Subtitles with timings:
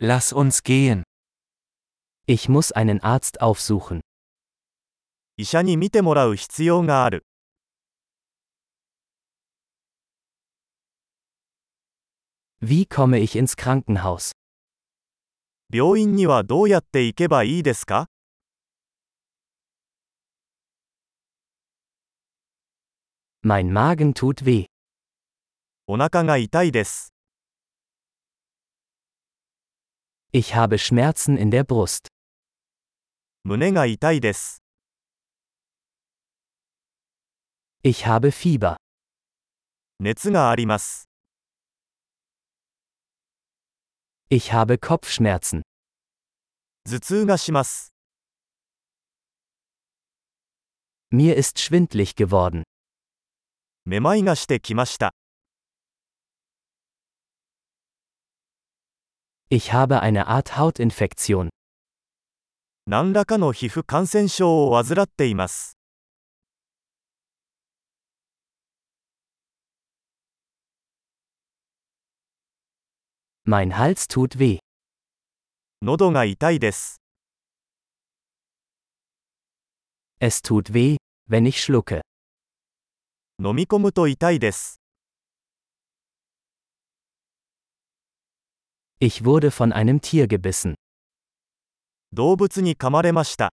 [0.00, 1.04] Lass uns gehen.
[2.26, 4.00] Ich muss einen Arzt aufsuchen.
[5.36, 7.24] 医者に診てもらう必要がある。
[12.60, 14.32] Wie komme ich ins Krankenhaus?
[15.68, 18.08] 病院にはどうやって行けばいいですか
[23.44, 24.66] Mein Magen tut weh.
[25.88, 27.12] お腹が痛いです。
[30.34, 32.08] Ich habe Schmerzen in der Brust.
[33.44, 34.62] 胸が痛いです。
[37.82, 38.76] Ich habe Fieber.
[40.00, 41.10] 熱があります。
[44.30, 45.60] Ich habe Kopfschmerzen.
[46.86, 47.92] 頭痛がします。
[51.12, 52.62] Mir ist schwindlig geworden.
[53.84, 55.12] めまいがしてきました。
[59.54, 61.50] Ich habe eine Art Hautinfektion.
[62.86, 65.76] 何らかの皮膚感染症を患っています。
[73.44, 74.60] Mein Hals tut weh.
[75.82, 77.02] 喉が痛いです。
[80.18, 80.96] Es tut weh,
[81.28, 82.00] wenn ich schlucke.
[83.38, 84.80] 飲み込むと痛いです。
[89.00, 90.74] Ich wurde von einem Tier gebissen.
[92.12, 93.52] 動物に噛まれました。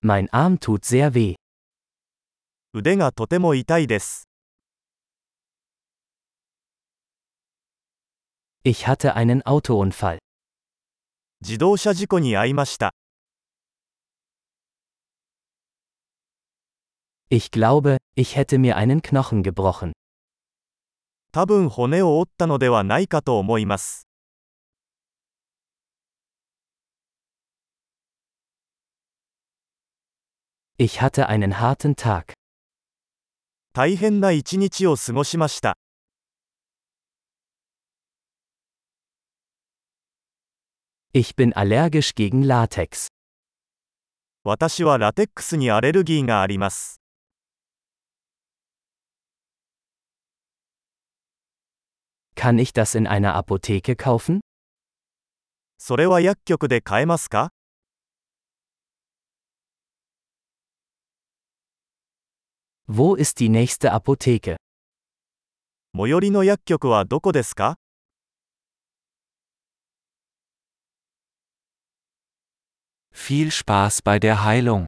[0.00, 1.34] Mein Arm tut sehr weh.
[2.72, 4.28] 腕がとても痛いです。
[8.64, 10.18] Ich hatte einen Autounfall.
[11.40, 12.92] 自動車事故に遭いました。
[17.30, 19.92] Ich glaube, ich hätte mir einen Knochen gebrochen.
[21.33, 24.07] 多分骨を折ったのではないかと思います。
[30.77, 32.33] Ich hatte einen harten Tag.
[33.73, 35.75] 大変な一日を過ごしました。
[41.13, 43.07] Ich bin allergisch gegen Latex.
[44.43, 47.02] 私はラテックスにアレルギーがあります。
[52.42, 54.40] Kann ich das in einer Apotheke kaufen?
[55.80, 57.52] それは薬局で買えますか
[62.88, 64.56] Wo ist die nächste Apotheke?
[65.94, 67.76] 最寄りの薬局はどこですか
[73.12, 74.86] Viel Spaß bei der Heilung.